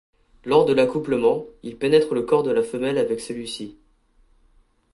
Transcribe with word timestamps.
Lors 0.45 0.65
de 0.65 0.73
l'accouplement, 0.73 1.45
il 1.61 1.77
pénètre 1.77 2.15
le 2.15 2.23
corps 2.23 2.41
de 2.41 2.49
la 2.49 2.63
femelle 2.63 2.97
avec 2.97 3.19
celui-ci. 3.19 3.77